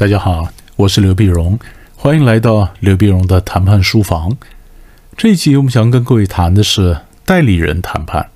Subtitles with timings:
[0.00, 1.58] 大家好，我是刘碧荣，
[1.94, 4.34] 欢迎来到刘碧荣的谈判书房。
[5.14, 6.96] 这一期我们想跟各位谈的是
[7.26, 8.26] 代理人谈判。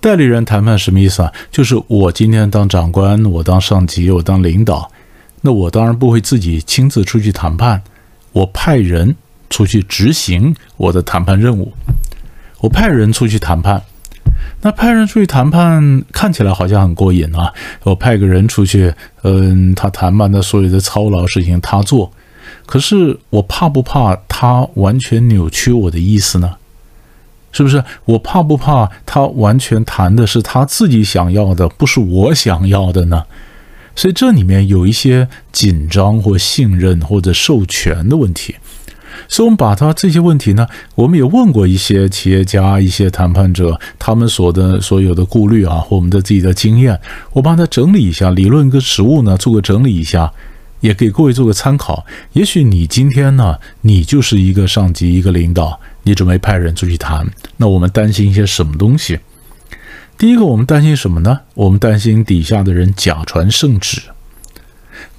[0.00, 1.32] 代理人谈判什么意思啊？
[1.50, 4.88] 就是我今天当长官，我当上级，我当领导，
[5.40, 7.82] 那我当然不会自己亲自出去谈判，
[8.30, 9.16] 我派人
[9.48, 11.72] 出去执行我的谈判任务。
[12.60, 13.82] 我派人出去谈判。
[14.62, 17.52] 那派人出去谈判，看起来好像很过瘾啊！
[17.82, 18.92] 我派个人出去，
[19.22, 22.12] 嗯，他谈判的所有的操劳事情他做，
[22.66, 26.56] 可是我怕不怕他完全扭曲我的意思呢？
[27.52, 27.82] 是不是？
[28.04, 33.24] 我怕不怕他完全谈的是他自己想要的，不是我想要的呢？
[33.96, 38.54] 所以这里面有一些紧张或信任或者授权的问题。
[39.32, 47.00] 所以，我们把他这些问题呢，我们也问过一些企业家、一些谈判者，他们所的所有的顾虑啊，或我们的自己的经验，
[47.32, 50.32] 我把它整理一下，理论跟实务呢，做个整理一下，
[50.80, 52.04] 也给各位做个参考。
[52.32, 57.24] 也许你今天呢，你就是一个上级、一个领导，你准备派人出去谈，
[57.56, 59.20] 那我们担心一些什么东西？
[60.18, 61.38] 第一个，我们担心什么呢？
[61.54, 64.02] 我们担心底下的人假传圣旨，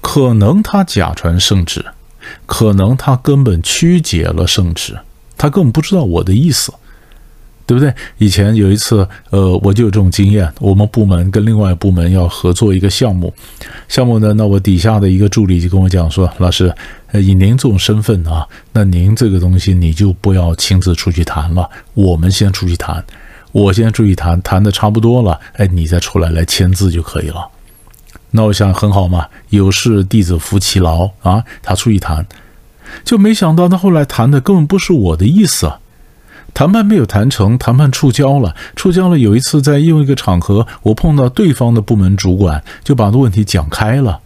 [0.02, 1.82] 可能他假传圣旨。
[2.46, 4.98] 可能他根本曲解了圣旨，
[5.36, 6.72] 他根本不知道我的意思，
[7.66, 7.94] 对不对？
[8.18, 10.52] 以前有一次，呃，我就有这种经验。
[10.58, 13.32] 我们部门跟另外部门要合作一个项目，
[13.88, 16.74] 项目呢，那我底下的一个助理就跟我讲说：“老师，
[17.14, 23.02] 以您这种身份啊，那您这个东西你就不要亲自出去谈了，我们先出去谈，
[23.52, 27.46] 我先出去谈，谈的差不多了，哎，你再出来来签字就可以了。”
[28.32, 31.44] 那我想很好嘛，有事弟子服其劳啊。
[31.62, 32.26] 他出去谈，
[33.04, 35.78] 就没想到他后来谈的根本不是我的意思啊，
[36.52, 39.18] 谈判没有谈成，谈判触礁了，触礁了。
[39.18, 44.20] 有一次在另一个场合，我碰到对方的部门主管，就把这问题讲开了，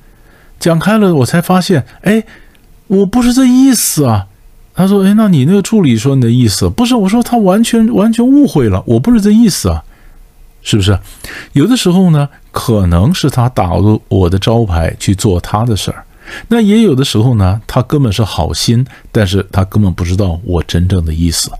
[0.58, 2.24] 讲开了，我才发现，哎，
[2.86, 4.26] 我不是这意思啊。
[4.74, 6.94] 他说，哎，那你那个助理说你的意思不是？
[6.94, 9.82] 我说他完全完全误会了，我不是这意思啊。
[10.66, 10.98] 是不是？
[11.52, 16.04] 有的时候呢，可能是他打入我的招牌去做他的事儿，
[16.48, 21.52] 那也有的时候呢，他根本是好心，但是他根本不知道我真正的意思。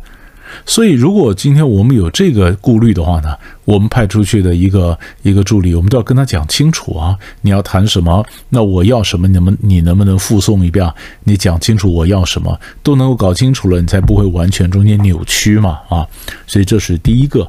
[0.64, 8.26] 所以，如果今天我们有这个顾虑的话呢，我们派出去的一个一个助理，我们都要跟他讲清楚啊，你要谈什么？
[8.48, 9.28] 那我要什么？
[9.28, 10.84] 你们你能不能附送一遍？
[11.22, 16.04] 你讲清楚我要什么，都能够搞清楚了，你才不会完全中间扭曲嘛啊！
[16.48, 17.48] 所以这是第一个。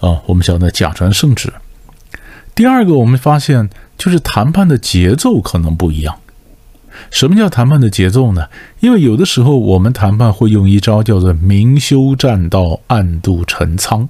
[0.00, 1.52] 啊，我们讲的假传圣旨。
[2.54, 3.68] 第二个，我们发现
[3.98, 6.16] 就是谈判的节奏可能不一样。
[7.10, 8.46] 什么叫谈判的节奏呢？
[8.80, 14.08] 因为有的时候我们谈判会用一招叫做明修栈道，暗度陈仓，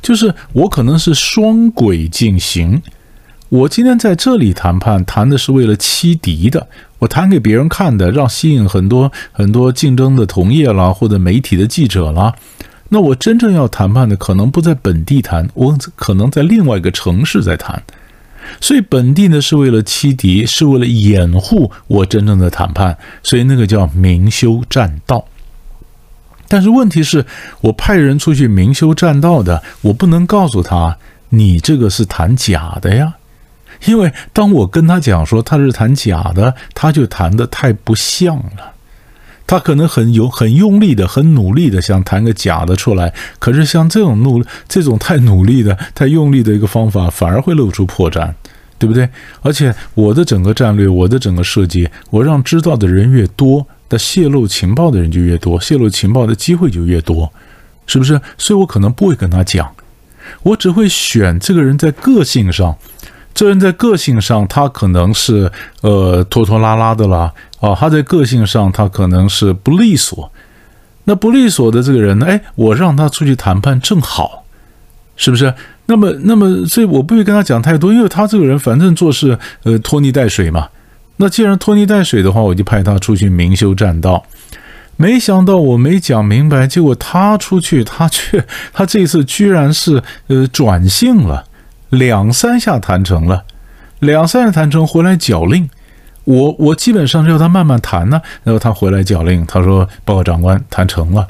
[0.00, 2.82] 就是我可能是双轨进行。
[3.50, 6.66] 我今天在这里谈判，谈的是为了欺敌的，
[7.00, 12.34] 我谈给别人看的，让吸引很多很多竞争的同业啦，或者媒体的记者啦。
[12.94, 17.82] 那我真正要谈判的可能不在本地谈，我可能在另外一个城市在谈，
[18.60, 25.24] 所以本地呢是为了欺敌，是为了掩护我真正的谈判，所以那个叫明修栈道。
[26.48, 27.24] 但是问题是
[27.62, 30.94] 我派人出去明修栈道的，我不能告诉他
[31.30, 33.14] 你这个是谈假的呀，
[33.86, 38.74] 因为当我跟他讲说他是谈假的，他就谈的太不像了。
[39.52, 48.32] 他可能很有很用力的、很努力的想谈个假的出来，可是像这种努这种太努力的、太用力的一个方法，反而会露出破绽，
[48.78, 49.06] 对不对？
[49.42, 57.30] 而且我的整个战略、我的整个设计，我让知道的人越多，那泄露情报的人就越多，泄露情报的机会就越多，
[57.86, 58.18] 是不是？
[58.38, 59.70] 所以我可能不会跟他讲，
[60.44, 62.74] 我只会选这个人在个性上。
[63.34, 65.50] 这人在个性上，他可能是
[65.80, 67.32] 呃拖拖拉拉的啦，
[67.62, 70.30] 啊，他在个性上他可能是不利索。
[71.04, 74.44] 那不利索的这个人呢，哎，我让他出去谈判正好，
[75.16, 75.54] 是不是？
[75.86, 80.68] 那么，那么，所以我不会跟他讲太多，因为他这个人反正做事呃拖泥带水嘛。
[81.16, 84.24] 那既然拖泥带水的话，我就派他出去明修栈道。
[84.96, 91.44] 没想到我没讲明白，结果他出去，他却他这次居然是呃转性了。
[91.90, 93.44] 两三下谈成了，
[93.98, 95.68] 两三下谈成回来缴令，
[96.24, 98.20] 我我基本上是要他慢慢谈呢。
[98.44, 101.26] 然后他回来脚令，他说：“报告长官，谈成了。”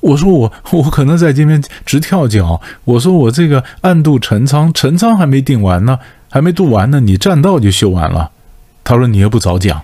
[0.00, 5.98] 我说：“我 我可能在这边直跳脚。”我说：“我这个暗度陈仓，陈仓还没定完呢，
[6.28, 8.30] 还没渡完呢，你栈道就修完了。”
[8.82, 9.80] 他说：“你又不早讲，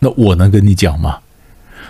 [0.00, 1.18] 那我能跟你讲吗？”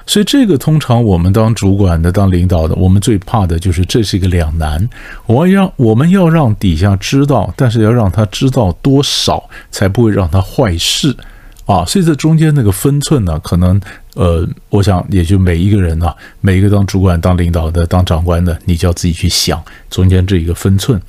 [0.05, 4.89] 所以，这个通常我们当主管的、当领导的，我们最怕的就是这是一个两难。
[5.27, 11.17] 我要我们要让底下知道，但是要让他知道多少，才不会让他坏事。
[11.65, 13.81] 啊，所以这中间那个分寸呢，可能
[14.15, 21.01] 呃，我想也就每一个人呢，每一个当主管、当领导的、当长官的，你就要自己去想中间这一个分寸。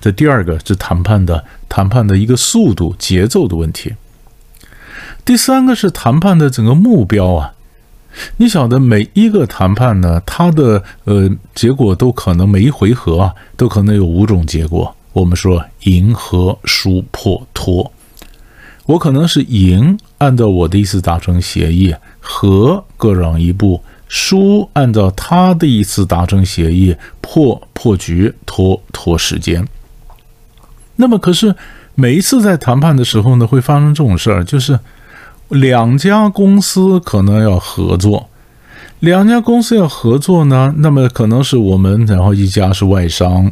[0.00, 3.94] 这第二个是谈判的谈判的一个速度、节奏的问题。
[5.24, 7.52] 第三个是谈判的整个目标啊，
[8.36, 14.94] 你晓得每一个谈判呢，它的呃结果都可能每一回合啊，都可能有五种结果。
[15.12, 17.90] 我们说赢、和、输、破、脱。
[18.86, 29.66] 我可能是赢，按照我的意思达成协议；和各让一步，输按照他的意思达成协议，破破局，拖拖时间。
[30.94, 31.54] 那么，可是
[31.96, 34.78] 每一次在谈判的时候呢，会发生这种事儿，就是
[35.48, 38.28] 两家公司可能要合作，
[39.00, 43.50] 两家公司要合作呢，那么可能是我们，然后一家是外商。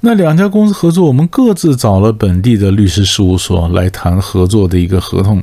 [0.00, 5.42] 那两家公司合作，我们各自找了本地的律师事务所来谈合作的一个合同。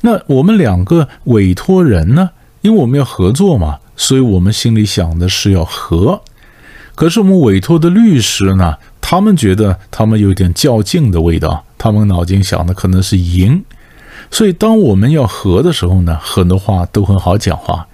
[0.00, 2.30] 那我们两个委托人呢？
[2.60, 6.20] 因为我们要合作嘛，所以我们心里想的是要和。
[6.94, 13.64] 可是我们委托的律师呢，他们觉得他们有点较劲的味道，他们脑筋想的可能是赢。
[14.30, 17.87] 所以当我们要和的时候呢，很多话都很好讲话。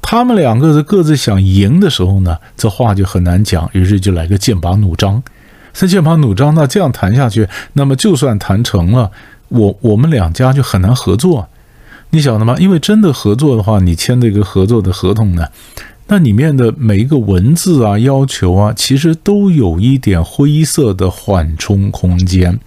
[0.00, 5.22] 他们两个是各自想赢的时候呢，这话就很难讲，于是就来个剑拔弩张。
[5.72, 9.10] 这剑拔弩张，那这样谈下去，那么就算谈成了，
[9.48, 11.48] 我我们两家就很难合作。
[12.10, 12.56] 你晓得吗？
[12.58, 15.48] 因为真的合作的话，你签这个合作的合同呢，
[16.06, 22.58] 那里面的每一个文字啊、要求啊，其实都有一点灰色的缓冲空间。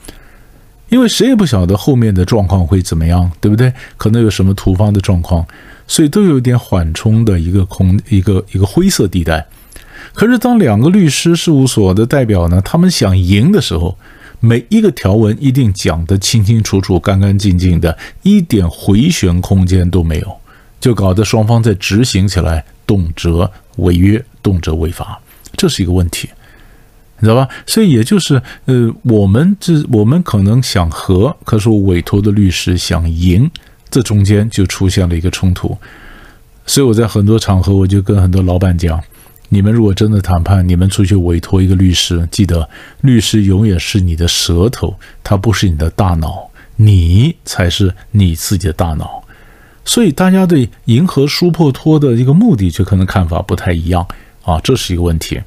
[0.89, 3.71] 因为谁也不晓得后面的状况会怎么样，对不对？
[3.95, 5.45] 可能有什么突发的状况。
[5.89, 9.43] 所以都有一点缓冲的一个空一个一个灰色地带，
[10.13, 13.97] 可是当两个律师事务所的代表呢，他们想赢的时候，
[14.39, 20.37] 每一个条文一定讲得清清楚楚、干干净净的，一点回旋空间都没有，
[20.79, 25.19] 就搞得双方在执行起来动辄违约、动辄违法，
[25.57, 26.29] 这是一个问题，
[27.17, 27.49] 你知道吧？
[27.65, 33.49] 所以也就是呃，我们这我们可能想和，可是我委托的律师想赢。
[33.91, 35.77] 这中间就出现了一个冲突，
[36.65, 39.01] 所以我在很多场合我就跟很多老板讲：
[39.49, 42.69] 你们如果真的谈判，你们出去委托一个律师，记得
[43.01, 49.23] 律师永远是你的舌头，他不是你的大脑，你才是你自己的大脑。
[49.85, 54.07] 所以大家对迎合输破脱的一个目的，就可能看法不太一样
[54.43, 55.41] 啊，这是一个问题。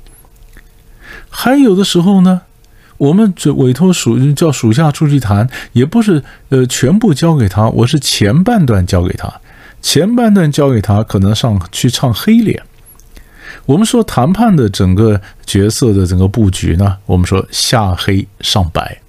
[1.31, 2.43] 还有的时候呢？
[3.03, 9.41] 我们这委托属叫属下出去谈，也不是呃全部交给他，我是前半段交给他，
[9.81, 12.63] 前半段交给他，可能上去唱黑脸。
[13.67, 19.01] 我们说谈判的整个角色的整个布局呢，我们说下黑上白，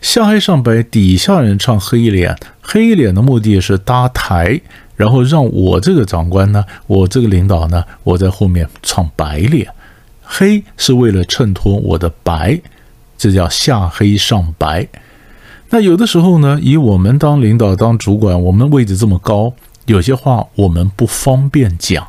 [0.00, 4.58] 下黑上白，底下人唱黑脸，黑脸的目的是搭台，
[4.96, 9.68] 然后让我这个长官呢，我这个领导呢，我在后面唱白脸，
[10.22, 12.58] 黑是为了衬托我的白。
[13.22, 14.88] 这叫下黑上白。
[15.70, 19.52] 那有的时候呢，以我们当领导、当主管，我们位置这么高，
[19.86, 22.04] 有些话我们不方便讲，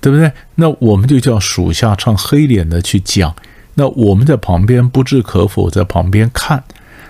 [0.00, 0.32] 对不对？
[0.56, 3.32] 那我们就叫属下唱黑脸的去讲。
[3.74, 6.64] 那我们在旁边不置可否，在旁边看。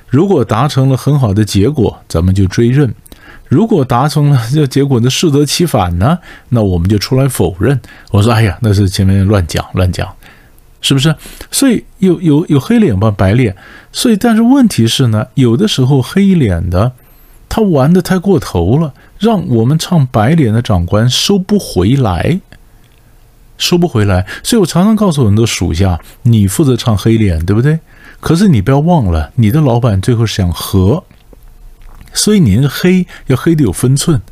[0.08, 2.90] 如果达成了很好的结果，咱们就追认；
[3.48, 6.18] 如果达成了这结果呢，适得其反呢，
[6.50, 7.80] 那我们就出来否认。
[8.10, 10.06] 我说：“哎呀，那是前面乱讲，乱讲。”
[10.86, 11.12] 是不是？
[11.50, 13.56] 所以有有有黑脸吧，白脸。
[13.90, 16.92] 所以，但是问题是呢，有的时候黑脸的
[17.48, 22.40] 他玩的太过头了，让我们唱白脸的长官收不回来，
[23.58, 24.24] 收不回来。
[24.44, 27.80] 所以我常常告诉很多属下，你负责唱黑脸，对不对？
[28.20, 31.02] 可是你不要忘了，你的老板最后想和，
[32.12, 34.22] 所以你那个黑要黑的有分寸。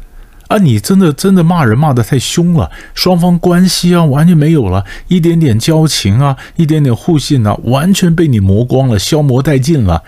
[0.54, 10.00] 啊，你真的真的骂人骂得太凶了，双方关系啊完全没有了，一点点交情啊，一点点互信啊，完全被你磨光了，消磨殆尽了。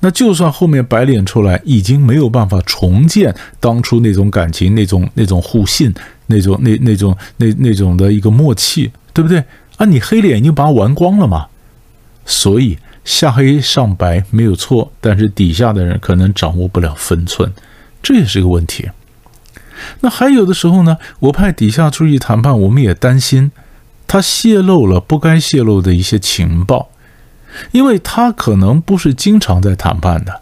[0.00, 5.94] 那就算后面白脸出来，已经没有办法重建当初那种感情、那种那种互信、
[6.26, 9.42] 那种那那种那那种的一个默契，对不对？
[9.78, 11.46] 啊，你黑脸已经把它玩光了嘛。
[12.26, 17.50] 所以下黑上白没有错，但是底下的人可能掌握不了分寸，
[18.02, 18.86] 这也是个问题。
[20.00, 23.50] 那还有的时候呢，我派底下出去谈判，我们也担心
[24.06, 26.90] 他泄露了不该泄露的一些情报，
[27.72, 30.40] 因为他可能不是经常在谈判的，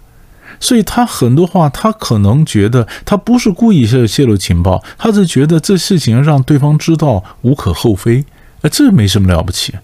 [0.61, 8.25] 所以他很多话他可能觉得他不是故意泄泄露情报，他是觉得这事情让对方知道无可厚非，
[8.61, 9.75] 呃，这没什么了不起。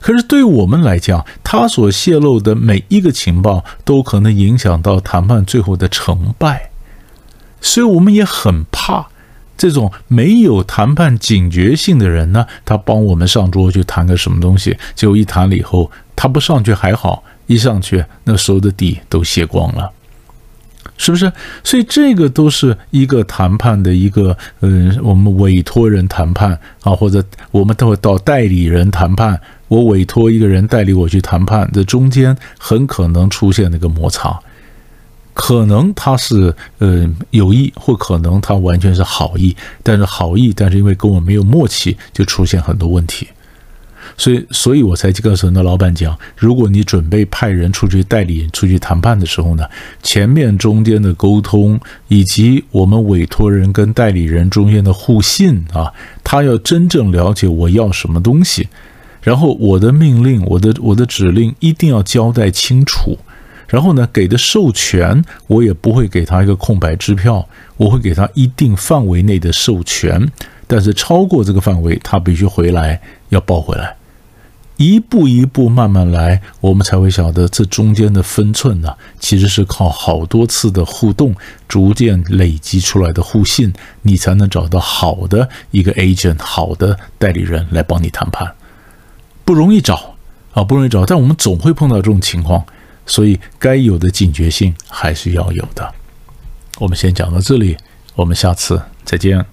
[0.00, 6.67] 可是对我们来讲，他所泄露的每一个情报都可能影响到谈判最后的成败。
[7.60, 9.06] 所以我们也很怕
[9.56, 12.46] 这种没有谈判警觉性的人呢。
[12.64, 19.90] 他帮我们上桌去谈个什么东西，结果一谈了以后，他不上去还好，一上去那所有的底都卸光了。
[20.96, 21.30] 是不是？
[21.62, 27.22] 所以这个都是一个谈判的一个，嗯，我们委托人谈判啊，或者
[27.52, 29.40] 我们都会到代理人谈判。
[29.68, 34.36] 我委托一个人代理我去谈判，这中间很可能出现那个摩擦，
[35.40, 39.54] 可能他是呃有意，或可能他完全是好意，
[39.84, 43.28] 但是好意，但是因为跟我没有默契，就出现很多问题。
[44.16, 49.64] 所以，所以我才告诉那老板讲：如果你准备派人出去代理、出去谈判的时候呢，
[50.02, 51.78] 前面中间的沟通，
[52.08, 55.92] 以及我们委托人跟代理人中间的互信啊，
[56.24, 58.68] 他要真正了解我要什么东西，
[59.22, 63.16] 然后我的命令、我的我的指令一定要交代清楚，
[63.68, 67.46] 然后呢，给的授权我也不会给他一个空白支票，
[67.76, 70.26] 我会给他一定范围内的授权，
[70.66, 73.94] 但是超过这个范围，他必须回来要报回来。
[74.78, 81.34] 一步一步慢慢来，我们才会晓得这中间的分寸呢，其实是靠好多次的互动，
[81.66, 83.72] 逐渐累积出来的互信，
[84.02, 88.54] 你才能找到好的一个 agent，好的代理人来帮你谈判，
[89.44, 90.14] 不容易找
[90.52, 92.64] 啊，不容易找，但我们总会碰到这种情况，
[93.08, 95.92] 所以该有的警觉性还是要有的。
[96.78, 97.76] 我们先讲到这里，
[98.14, 99.44] 我们下次再见。